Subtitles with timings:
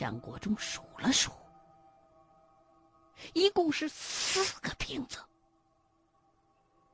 [0.00, 1.30] 张国忠数了数，
[3.34, 5.18] 一共是四个瓶子。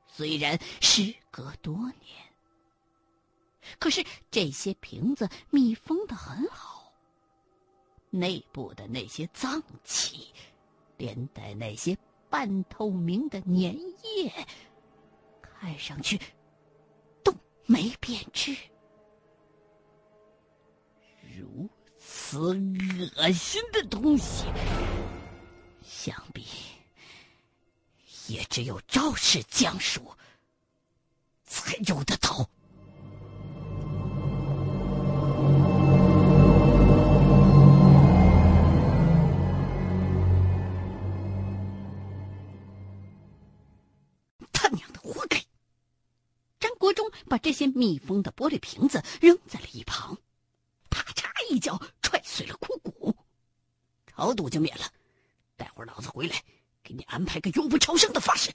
[0.05, 2.33] 虽然时隔多年，
[3.79, 6.91] 可是这些瓶子密封的很好，
[8.09, 10.33] 内部的那些脏器，
[10.97, 11.97] 连带那些
[12.29, 13.55] 半透明的粘
[14.03, 14.45] 液，
[15.41, 16.19] 看上去
[17.23, 17.33] 都
[17.65, 18.53] 没变质。
[21.37, 21.69] 如
[22.19, 22.49] 此
[23.15, 24.43] 恶心的东西，
[25.87, 26.43] 想必
[28.25, 30.11] 也只有赵氏家属
[31.45, 32.49] 才有得到。
[44.51, 45.41] 他娘的，活该！
[46.59, 50.17] 张国忠把这些密封的玻璃瓶子扔在了一旁。
[50.89, 51.79] 啪嚓一脚
[52.37, 53.15] 碎了枯骨，
[54.05, 54.85] 超度就免了。
[55.55, 56.43] 待会儿老子回来，
[56.83, 58.53] 给你安排个永不超生的法事。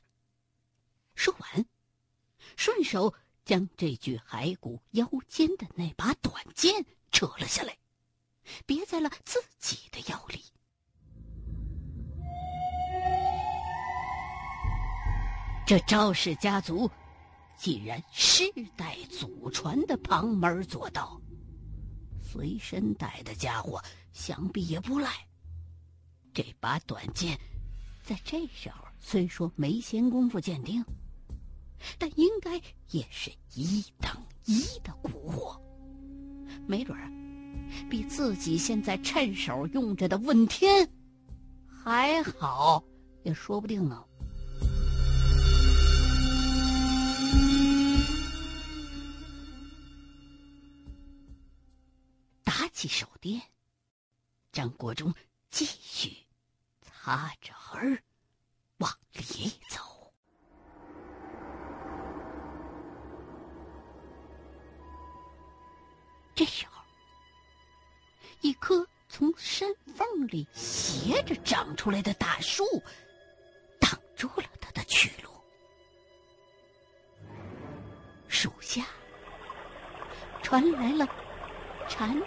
[1.16, 1.66] 说完，
[2.54, 3.12] 顺手
[3.44, 7.76] 将这具骸骨腰间的那把短剑扯了下来，
[8.64, 10.44] 别在了自己的腰里。
[15.66, 16.88] 这赵氏家族，
[17.56, 18.44] 竟然世
[18.76, 21.21] 代祖传的旁门左道。
[22.32, 23.78] 随身带的家伙，
[24.14, 25.10] 想必也不赖。
[26.32, 27.38] 这把短剑，
[28.02, 30.82] 在这时候虽说没闲工夫鉴定，
[31.98, 34.10] 但应该也是一等
[34.46, 35.60] 一的古货，
[36.66, 37.12] 没准儿
[37.90, 40.88] 比自己现在趁手用着的问天
[41.66, 42.82] 还好，
[43.24, 44.02] 也说不定呢。
[52.82, 53.40] 起手电，
[54.50, 55.14] 张国忠
[55.50, 56.26] 继续
[56.80, 58.02] 擦着儿
[58.78, 60.12] 往里走。
[66.34, 66.82] 这时候，
[68.40, 72.64] 一棵从山缝里斜着长出来的大树
[73.78, 75.30] 挡住了他的去路。
[78.26, 78.84] 树下
[80.42, 81.06] 传来了
[81.88, 82.20] 蝉。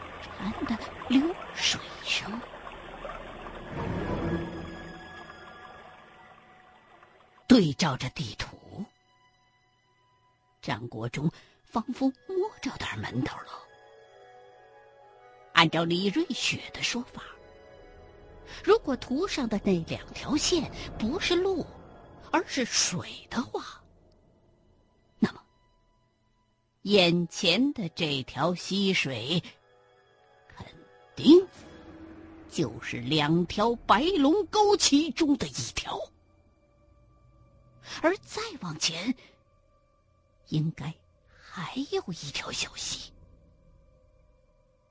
[0.68, 1.22] 的流
[1.54, 2.42] 水声，
[7.48, 8.84] 对照着地图，
[10.62, 11.32] 张国忠
[11.64, 13.52] 仿佛摸着点门头了。
[15.54, 17.24] 按照李瑞雪的说法，
[18.64, 20.70] 如果图上的那两条线
[21.00, 21.66] 不是路，
[22.32, 23.82] 而是水的话，
[25.20, 25.42] 那么
[26.82, 29.42] 眼前的这条溪水。
[31.16, 31.48] 丁
[32.50, 35.98] 就是两条白龙沟其中的一条，
[38.02, 39.16] 而再往前，
[40.50, 40.94] 应该
[41.28, 43.12] 还有一条小溪。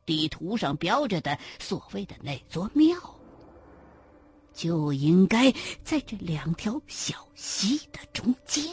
[0.07, 2.97] 地图上标着的所谓的那座庙，
[4.53, 5.51] 就应该
[5.83, 8.73] 在这两条小溪的中间。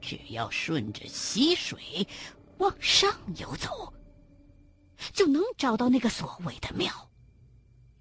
[0.00, 2.06] 只要顺着溪水
[2.58, 3.92] 往上游走。
[5.12, 7.10] 就能找到那个所谓的庙，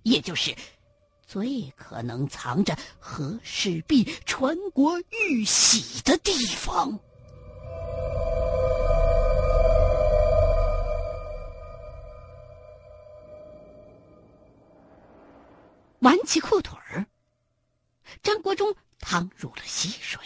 [0.04, 0.56] 也就是
[1.26, 7.00] 最可能藏着和氏璧传国玉玺的地方。
[16.00, 17.06] 挽起裤腿儿，
[18.24, 20.20] 张国忠趟入了溪水，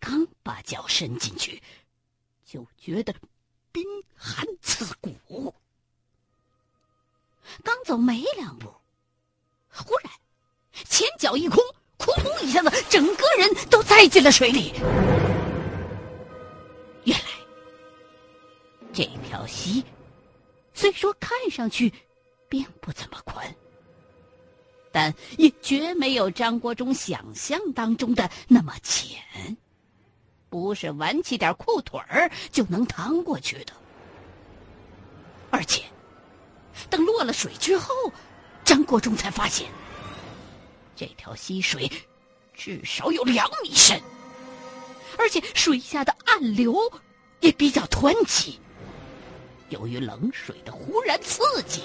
[0.00, 1.62] 刚把脚伸进去，
[2.44, 3.14] 就觉得
[3.70, 3.84] 冰
[4.16, 5.54] 寒刺骨。
[7.62, 8.72] 刚走没两步，
[9.68, 10.12] 忽然
[10.88, 11.62] 前脚一空，
[11.96, 14.72] 扑通一下子，整个人都栽进了水里。
[17.04, 17.26] 原来
[18.92, 19.84] 这条溪
[20.72, 21.92] 虽说看上去
[22.48, 23.54] 并不怎么宽，
[24.90, 29.56] 但也绝没有张国忠想象当中的那么浅，
[30.48, 33.72] 不是挽起点裤腿儿就能趟过去的，
[35.50, 35.82] 而且。
[36.90, 37.92] 等落了水之后，
[38.64, 39.68] 张国忠才发现，
[40.96, 41.90] 这条溪水
[42.54, 44.00] 至少有两米深，
[45.18, 46.74] 而且水下的暗流
[47.40, 48.60] 也比较湍急。
[49.70, 51.82] 由于冷水的忽然刺激，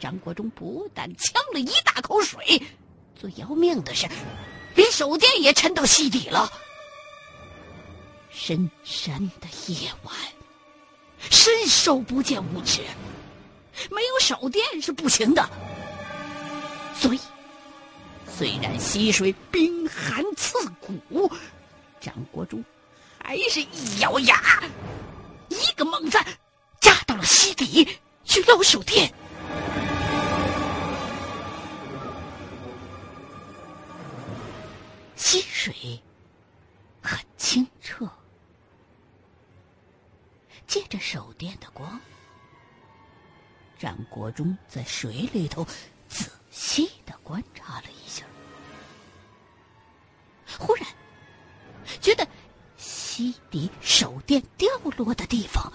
[0.00, 2.60] 张国忠不但呛了一大口水，
[3.14, 4.08] 最要命的是，
[4.74, 6.50] 连手电也沉到溪底了。
[8.30, 10.14] 深深的夜晚，
[11.30, 12.82] 伸手不见五指。
[13.90, 15.48] 没有手电是不行的。
[16.94, 17.20] 所以，
[18.26, 21.30] 虽然溪水冰寒刺骨，
[22.00, 22.64] 张国忠
[23.22, 24.62] 还是一咬牙，
[25.48, 26.18] 一个猛子
[26.80, 27.86] 扎到了溪底
[28.24, 29.12] 去捞手电。
[35.16, 36.00] 溪水
[37.02, 38.08] 很清澈，
[40.66, 42.00] 借着手电的光，
[43.78, 45.66] 张国忠在水里头
[46.08, 48.24] 仔细的观察了一下，
[50.58, 50.86] 忽然
[52.00, 52.26] 觉得
[52.76, 55.72] 西底手电掉落的地方，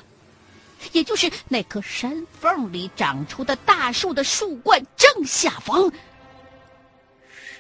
[0.94, 5.92] 也就是那棵山缝里长出的大树的树冠正下方，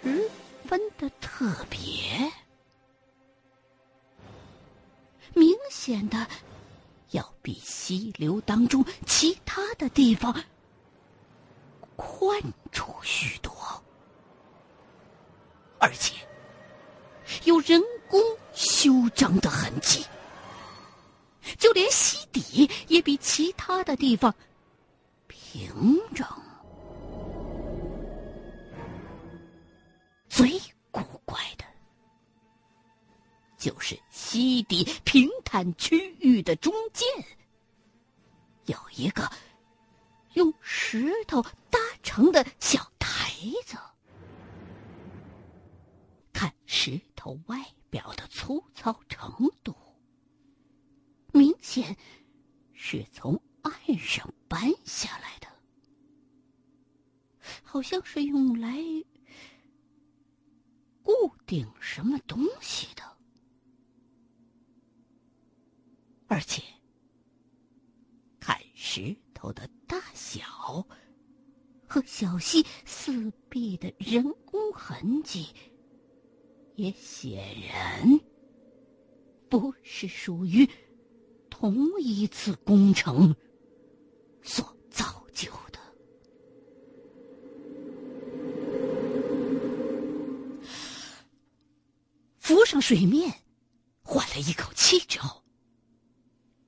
[0.01, 0.29] 十
[0.65, 2.31] 分的特别，
[5.33, 6.27] 明显的
[7.11, 10.33] 要比溪流当中其他的地方
[11.95, 12.41] 宽
[12.71, 13.51] 出许多，
[15.79, 16.15] 而且
[17.43, 18.19] 有人工
[18.53, 20.05] 修整的痕迹，
[21.57, 24.33] 就连溪底也比其他的地方
[25.27, 26.27] 平整。
[30.27, 30.59] 最
[30.89, 31.65] 古怪的，
[33.57, 33.99] 就是
[34.31, 37.05] 溪底平坦区域的中间，
[38.63, 39.29] 有一个
[40.35, 43.11] 用石头搭成的小台
[43.65, 43.75] 子。
[46.31, 47.57] 看石头外
[47.89, 49.75] 表的粗糙程度，
[51.33, 51.97] 明显
[52.71, 55.47] 是从岸上搬下来的，
[57.63, 58.77] 好像是用来。
[61.03, 63.10] 固定什么东西的，
[66.31, 66.63] 而且
[68.39, 70.41] 看石头的大小
[71.85, 75.47] 和小溪四壁的人工痕迹，
[76.75, 78.17] 也显然
[79.49, 80.65] 不是属于
[81.49, 83.35] 同一次工程
[84.41, 85.81] 所造就的。
[92.37, 93.29] 浮上水面，
[94.01, 95.43] 换了一口气之后，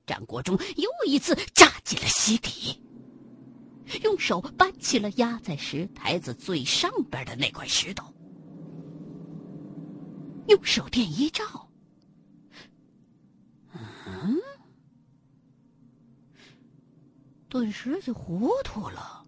[0.06, 2.82] 张国忠又一次扎进了溪底，
[4.02, 8.12] 用手搬起了压在石台子最上边的那块石头，
[10.48, 11.70] 用手电一照，
[13.72, 14.38] 嗯，
[17.48, 19.26] 顿时就糊涂了，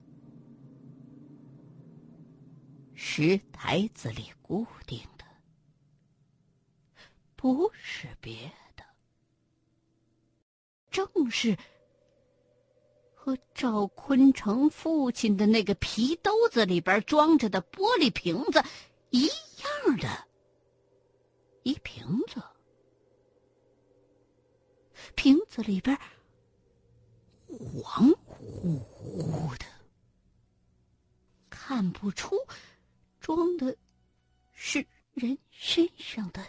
[2.94, 5.25] 石台子里固定的。
[7.34, 8.65] 不是别的，
[10.96, 11.54] 正是
[13.12, 18.64] 和赵坤成父亲的那个皮兜子里边装着的玻璃瓶子
[19.10, 20.08] 一样的
[21.64, 22.43] 一瓶子。
[25.14, 25.94] 瓶子里边
[27.82, 29.66] 黄乎乎的，
[31.50, 32.34] 看不出
[33.20, 33.76] 装的
[34.54, 36.42] 是人身上的。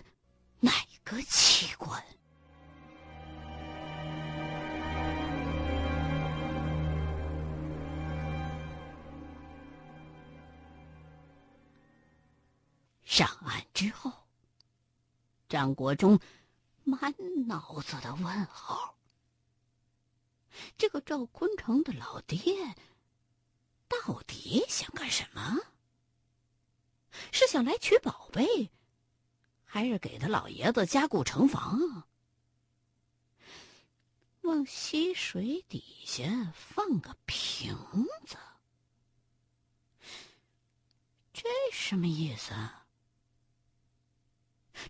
[0.62, 0.72] 哪
[1.04, 2.02] 个器官？
[13.18, 14.14] 上岸之后，
[15.50, 16.20] 张国忠
[16.84, 17.16] 满
[17.48, 18.96] 脑子的问号。
[20.78, 22.76] 这个赵坤城的老爹
[23.88, 25.58] 到底想干什么？
[27.32, 28.70] 是想来取宝贝？
[29.66, 32.04] 还是给他老爷子加固城防，
[34.42, 37.76] 往溪水底下放个瓶
[38.28, 38.38] 子，
[41.34, 42.84] 这什么意思啊？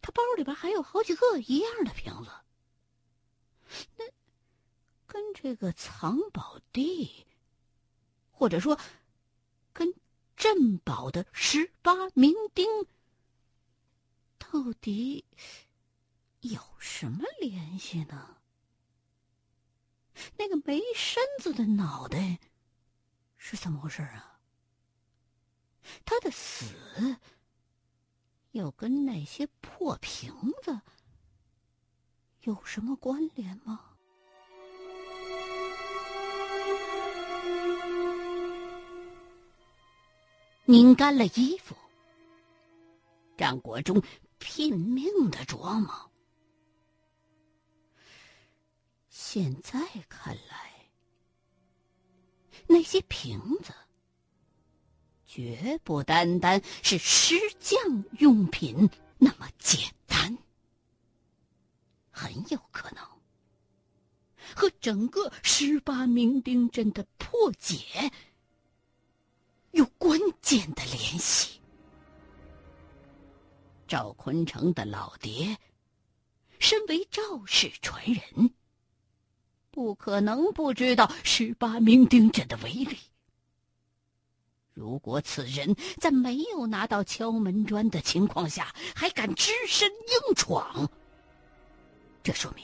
[0.02, 2.32] 他包里边还有好几个一样的瓶子，
[3.98, 4.06] 那
[5.06, 7.26] 跟这个藏宝地，
[8.32, 8.80] 或者说
[9.74, 9.94] 跟
[10.36, 12.86] 镇宝的十八名丁。
[14.38, 15.26] 到底
[16.40, 18.38] 有什么联系呢？
[20.38, 22.40] 那个没身子的脑袋
[23.36, 24.40] 是怎么回事啊？
[26.06, 27.18] 他的死
[28.58, 30.34] 又跟那些破瓶
[30.64, 30.82] 子
[32.42, 33.80] 有什么关联吗？
[40.66, 41.76] 拧干了衣服，
[43.38, 44.04] 张国忠。
[44.40, 46.12] 拼命的琢磨，
[49.10, 50.88] 现在看来，
[52.68, 53.74] 那些瓶子
[55.28, 57.78] 绝不单单是石匠
[58.20, 60.38] 用品那么简单，
[62.10, 63.04] 很有可能
[64.56, 67.78] 和整个十八名丁阵的破解
[69.72, 71.60] 有关键的联系。
[73.86, 75.58] 赵坤成的老爹，
[76.58, 78.54] 身为赵氏传人。
[79.70, 82.98] 不可能不知道十八名丁阵的威力。
[84.78, 90.88] 如果此人在没有拿到敲门砖的情况下还敢只身硬闯，
[92.22, 92.64] 这说明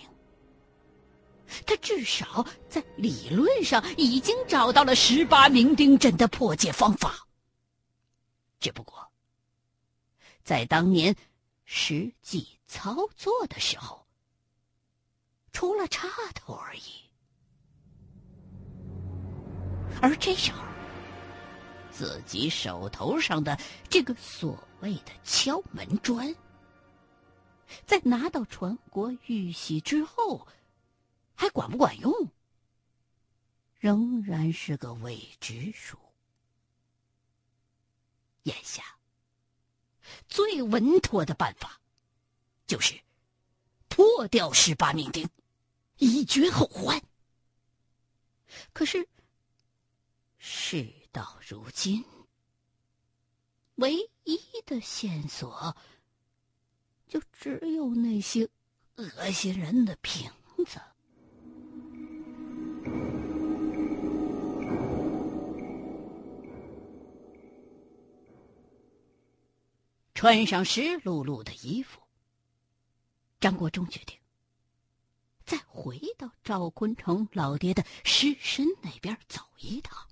[1.65, 7.15] 他至少在理论上已经找到了十八名丁阵的破解方法。
[8.59, 9.11] 只不过，
[10.43, 11.15] 在当年
[11.65, 14.05] 实际操作的时候，
[15.51, 16.81] 出了岔头而已。
[19.99, 20.63] 而这时候，
[21.93, 23.57] 自己手头上的
[23.87, 26.35] 这个所谓的敲门砖，
[27.85, 30.47] 在拿到传国玉玺之后，
[31.35, 32.11] 还管不管用，
[33.79, 35.97] 仍然是个未知数。
[38.43, 38.83] 眼下，
[40.27, 41.79] 最稳妥的办法，
[42.65, 42.99] 就是
[43.87, 45.29] 破掉十八名丁，
[45.97, 47.01] 以绝后患。
[48.73, 49.07] 可是。
[50.45, 52.03] 事到如今，
[53.75, 53.93] 唯
[54.23, 55.77] 一的线索
[57.07, 58.49] 就只有那些
[58.95, 60.31] 恶心人的瓶
[60.65, 60.81] 子。
[70.15, 72.01] 穿上湿漉漉的衣服，
[73.39, 74.17] 张国忠决定
[75.45, 80.07] 再回到赵坤成老爹的尸身那边走一趟。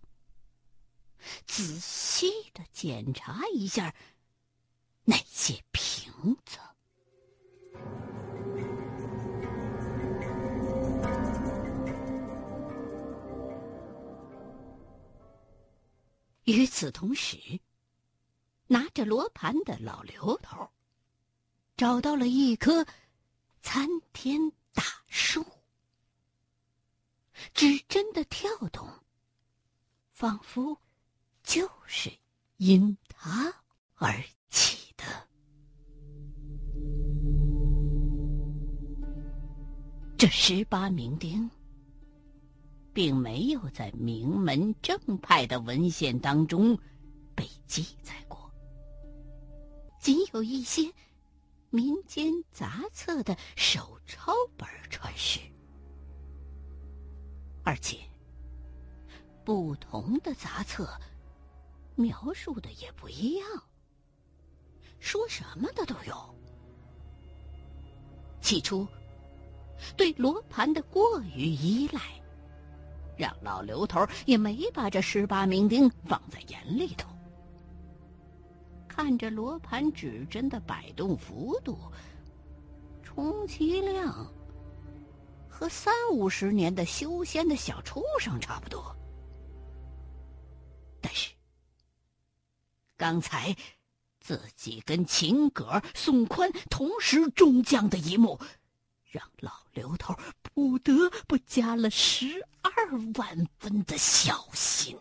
[1.46, 3.94] 仔细的检查一下
[5.04, 6.58] 那些瓶子。
[16.46, 17.38] 与此同时，
[18.68, 20.70] 拿着罗盘的老刘头
[21.78, 22.86] 找到了一棵
[23.62, 25.46] 参天大树，
[27.54, 28.90] 指针的跳动，
[30.12, 30.78] 仿佛。
[31.44, 32.12] 就是
[32.58, 33.54] 因他
[33.96, 34.14] 而
[34.50, 35.04] 起的。
[40.18, 41.50] 这十八名丁，
[42.94, 46.78] 并没有在名门正派的文献当中
[47.36, 48.52] 被记载过，
[50.00, 50.92] 仅有一些
[51.72, 55.40] 民间杂册的手抄本传世，
[57.64, 57.98] 而且
[59.44, 60.88] 不同的杂册。
[62.02, 63.48] 描述的也不一样，
[65.00, 66.36] 说什么的都有。
[68.42, 68.88] 起初，
[69.96, 72.02] 对罗盘的过于依赖，
[73.16, 77.08] 让老刘头也没把这十八名丁放在眼里头。
[78.88, 81.78] 看着罗盘指针的摆动幅度，
[83.04, 84.28] 充其量
[85.48, 88.96] 和三五十年的修仙的小畜生差不多。
[91.00, 91.31] 但是。
[93.02, 93.56] 刚才，
[94.20, 98.40] 自己跟秦葛、宋宽同时中将的一幕，
[99.10, 100.16] 让老刘头
[100.54, 102.28] 不得不加了十
[102.62, 102.72] 二
[103.16, 104.96] 万分的小心。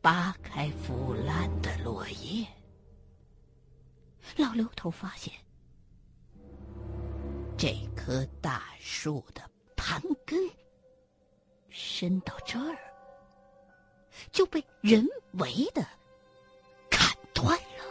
[0.00, 2.44] 扒开腐烂的落叶，
[4.36, 5.32] 老刘头发现，
[7.56, 10.36] 这棵大树的盘根。
[12.00, 12.78] 伸到这儿，
[14.32, 15.86] 就被人为的
[16.88, 17.84] 砍断了。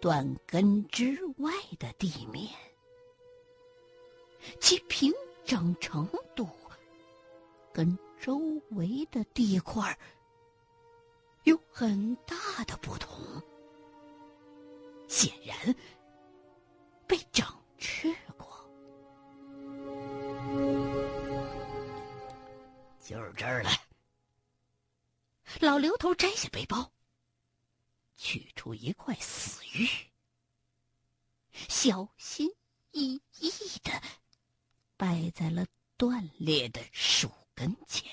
[0.00, 2.48] 断根之外的地面，
[4.60, 5.12] 其平
[5.44, 6.48] 整程度
[7.70, 8.38] 跟周
[8.70, 9.98] 围的地块
[11.42, 13.22] 有很大的不同，
[15.06, 15.76] 显然
[17.06, 17.46] 被整
[17.76, 18.16] 治。
[26.10, 26.90] 老刘头摘下背包，
[28.16, 29.86] 取出一块死玉，
[31.52, 32.50] 小心
[32.90, 33.50] 翼翼
[33.84, 34.02] 的
[34.96, 35.64] 摆在了
[35.96, 38.10] 断裂的树根前，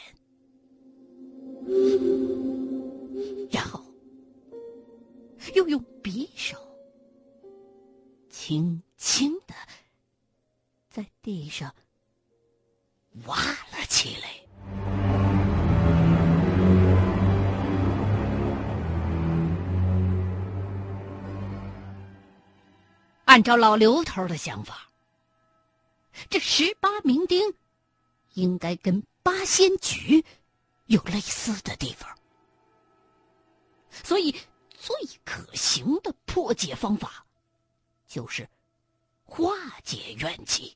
[3.51, 3.83] 然后
[5.55, 6.55] 又用匕首
[8.29, 9.55] 轻轻的
[10.87, 11.73] 在地上
[13.25, 13.35] 挖
[13.71, 14.46] 了起来。
[23.37, 24.89] 按照老刘头的想法，
[26.27, 27.53] 这十八名丁
[28.33, 30.25] 应该跟八仙局
[30.87, 32.17] 有类似的地方，
[33.91, 34.31] 所以
[34.71, 37.27] 最可行的破解方法
[38.07, 38.49] 就是
[39.23, 39.51] 化
[39.83, 40.75] 解怨气，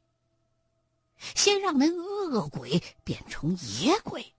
[1.18, 4.36] 先让那恶鬼变成野鬼，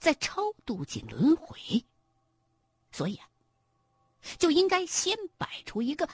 [0.00, 1.84] 再超度进轮回。
[2.90, 3.30] 所以啊，
[4.36, 6.08] 就应该先摆出一个。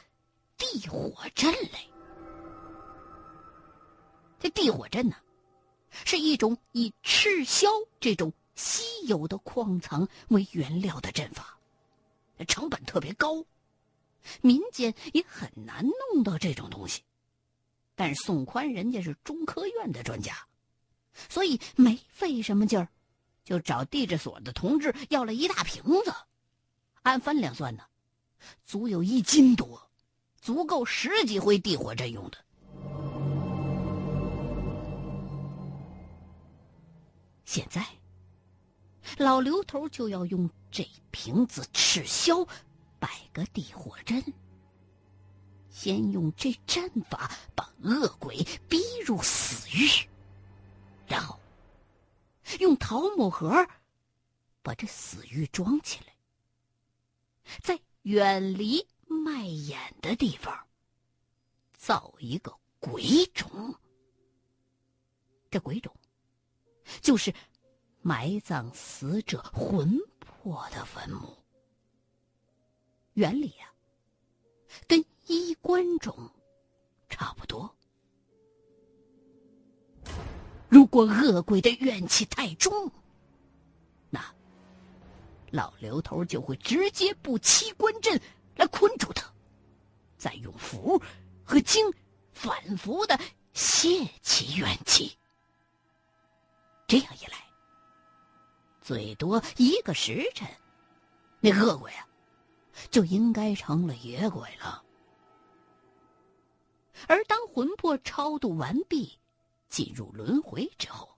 [0.58, 1.90] 地火阵嘞，
[4.38, 5.16] 这地火阵呢，
[5.90, 7.66] 是一种以赤霄
[8.00, 11.58] 这种稀有的矿藏为原料的阵法，
[12.48, 13.44] 成本特别高，
[14.40, 17.02] 民间也很难弄到这种东西。
[17.94, 20.46] 但是宋宽人家是中科院的专家，
[21.28, 22.88] 所以没费什么劲儿，
[23.44, 26.14] 就找地质所的同志要了一大瓶子，
[27.02, 27.84] 按分量算呢，
[28.64, 29.85] 足有一斤多。
[30.46, 32.38] 足够十几回地火阵用的。
[37.44, 37.84] 现在，
[39.18, 42.48] 老刘头就要用这瓶子赤霄
[43.00, 44.22] 摆个地火阵，
[45.68, 48.36] 先用这阵法把恶鬼
[48.68, 50.08] 逼入死狱，
[51.08, 51.40] 然后
[52.60, 53.66] 用桃木盒
[54.62, 56.14] 把这死狱装起来，
[57.64, 58.86] 再远离。
[59.26, 60.56] 卖眼的地方，
[61.76, 63.74] 造一个鬼冢。
[65.50, 65.92] 这鬼冢，
[67.02, 67.34] 就是
[68.02, 71.36] 埋葬死者魂魄的坟墓。
[73.14, 73.74] 原理啊，
[74.86, 76.14] 跟衣冠冢
[77.08, 77.68] 差不多。
[80.68, 82.92] 如果恶鬼的怨气太重，
[84.08, 84.24] 那
[85.50, 88.20] 老刘头就会直接布七关阵。
[88.56, 89.30] 来困住他，
[90.16, 91.00] 再用符
[91.44, 91.92] 和经
[92.32, 93.18] 反复的
[93.52, 95.16] 泄其怨气。
[96.86, 97.44] 这样一来，
[98.80, 100.48] 最多一个时辰，
[101.40, 102.08] 那恶鬼啊，
[102.90, 104.82] 就应该成了野鬼了。
[107.06, 109.18] 而当魂魄超度完毕，
[109.68, 111.08] 进入轮回之后，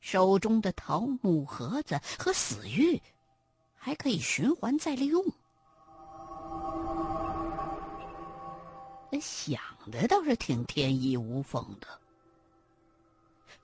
[0.00, 3.00] 手中的桃木盒子和死玉
[3.76, 5.22] 还可以循环再利用。
[9.20, 12.00] 想的倒是挺天衣无缝的，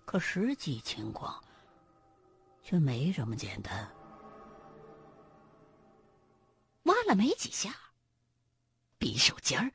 [0.04, 1.42] 可实际情况
[2.62, 3.94] 却没这么简单。
[6.84, 7.74] 挖了没几下，
[8.98, 9.72] 匕首尖儿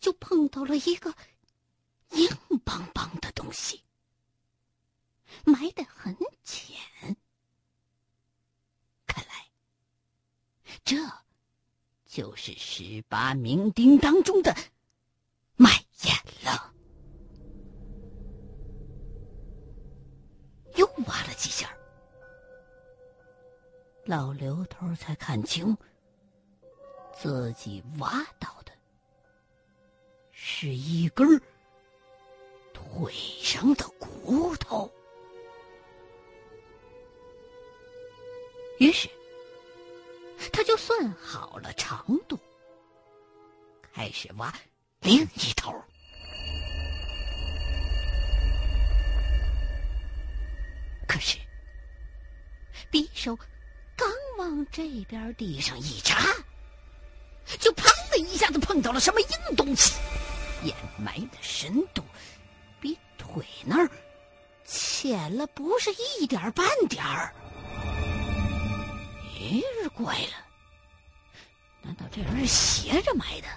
[0.00, 1.14] 就碰到了一个
[2.10, 2.28] 硬
[2.64, 3.82] 邦邦的东西，
[5.44, 7.16] 埋得很浅。
[9.06, 9.50] 看来，
[10.84, 10.96] 这
[12.06, 14.56] 就是十八名丁当中的。
[16.06, 16.14] 眼
[16.44, 16.72] 了，
[20.76, 21.68] 又挖了几下，
[24.04, 25.76] 老刘头才看清，
[27.12, 28.72] 自己挖到的
[30.30, 31.40] 是一根
[32.72, 34.88] 腿上的骨头。
[38.78, 39.08] 于是，
[40.52, 42.38] 他就算好了长度，
[43.82, 44.54] 开始挖。
[45.00, 45.72] 另一头，
[53.26, 53.36] 手
[53.96, 54.08] 刚
[54.38, 56.32] 往这边地上一插，
[57.58, 59.98] 就砰的一下子碰到了什么硬东西，
[60.62, 62.04] 掩埋的深度
[62.80, 63.90] 比腿那儿
[64.64, 67.34] 浅了不是一点半点儿。
[69.36, 70.46] 咦，是怪了，
[71.82, 73.48] 难道这人是斜着埋的？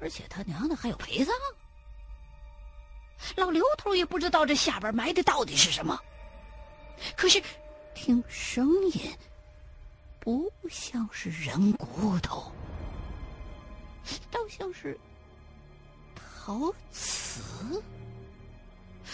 [0.00, 1.32] 而且他娘的还有陪葬，
[3.36, 5.96] 老刘头也不知道这下边埋的到底是什么。
[7.16, 7.40] 可是
[8.00, 9.18] 听声音，
[10.20, 12.52] 不像是人骨头，
[14.30, 14.96] 倒像是
[16.14, 17.82] 陶瓷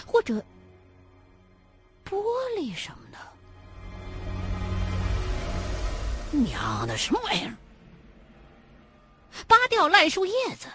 [0.06, 0.34] 或者
[2.04, 2.22] 玻
[2.58, 3.18] 璃什么的。
[6.30, 7.56] 娘的，什么玩意儿？
[9.48, 10.68] 扒掉烂树叶子，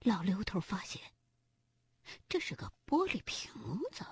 [0.00, 1.00] 老刘头发现
[2.28, 3.52] 这是个玻璃瓶
[3.92, 4.04] 子，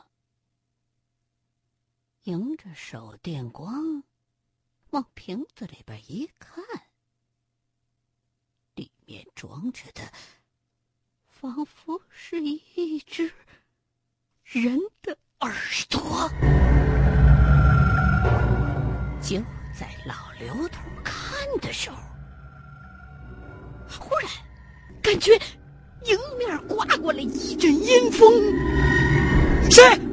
[2.24, 4.02] 迎着手电光
[4.90, 6.62] 往瓶子里边一看，
[8.74, 10.02] 里面装着的
[11.26, 13.33] 仿佛是一只
[14.42, 15.54] 人的耳
[15.88, 16.28] 朵。
[19.22, 19.40] 就
[19.74, 21.96] 在老刘头看的时候，
[23.88, 24.30] 忽然
[25.00, 25.33] 感觉
[26.04, 28.30] 迎面刮过来一阵阴风。
[29.70, 30.10] 谁？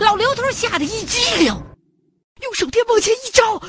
[0.00, 1.54] 老刘头吓得一激灵，
[2.42, 3.60] 用手电往前一照，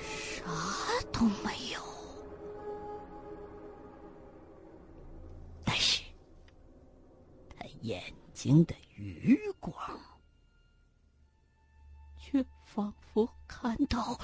[0.00, 0.42] 啥
[1.12, 1.80] 都没有。
[5.62, 6.02] 但是，
[7.58, 9.74] 他眼睛的余光。
[12.18, 14.18] 却仿佛看到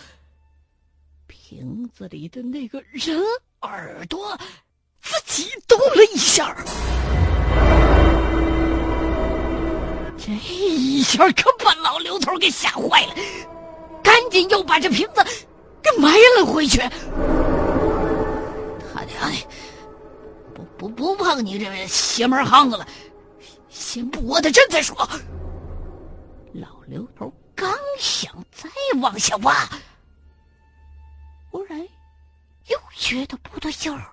[1.28, 3.16] 瓶子里的那个人
[3.60, 4.36] 耳朵
[5.00, 6.52] 自己动了一下，
[10.24, 13.14] 这一下可把老刘头给吓坏了，
[14.04, 15.26] 赶紧又把这瓶子
[15.82, 16.78] 给埋了回去。
[16.78, 19.36] 他娘的，
[20.54, 22.86] 不不不碰你这邪门行子了，
[23.68, 24.96] 先不窝他阵再说。
[26.52, 27.34] 老刘头。
[27.54, 29.68] 刚想再往下挖，
[31.50, 31.78] 忽然
[32.66, 34.11] 又觉得不对劲儿。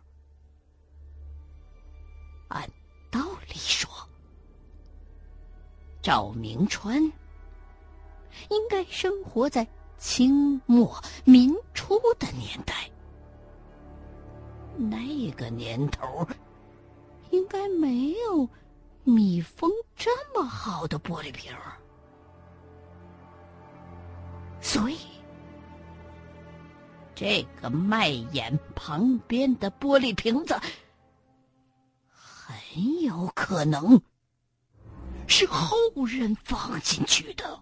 [6.02, 7.02] 赵明川
[8.50, 12.90] 应该生活在清末民初的年代，
[14.78, 16.26] 那个年头
[17.32, 18.48] 应该没有
[19.04, 21.54] 密封这么好的玻璃瓶。
[24.62, 24.98] 所以，
[27.16, 30.58] 这个麦眼旁边的玻璃瓶子
[32.10, 34.02] 很有可能
[35.30, 37.62] 是后人放进去的。